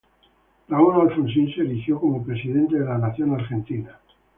Raúl 0.67 0.99
Alfonsín 0.99 1.53
se 1.53 1.61
erigió 1.61 1.99
como 1.99 2.25
presidente 2.25 2.79
de 2.79 2.85
la 2.85 2.97
Nación 2.97 3.35
Argentina. 3.35 3.99